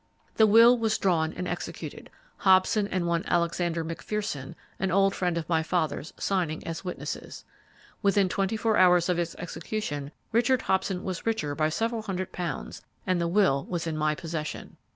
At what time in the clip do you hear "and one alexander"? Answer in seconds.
2.87-3.85